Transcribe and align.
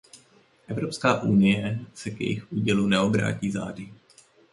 Evropská 0.67 1.21
unie 1.21 1.79
se 1.93 2.09
k 2.09 2.21
jejich 2.21 2.51
údělu 2.51 2.87
neobrátí 2.87 3.51
zády. 3.51 3.93